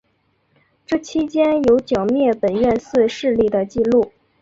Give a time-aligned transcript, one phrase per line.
[0.87, 4.11] 这期间有剿灭本愿寺势力的纪录。